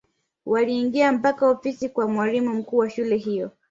waliingia 0.45 1.11
mpaka 1.11 1.49
ofisini 1.49 1.89
kwa 1.89 2.07
mwalimu 2.07 2.53
mkuu 2.53 2.77
wa 2.77 2.89
shule 2.89 3.17
hiyo 3.17 3.51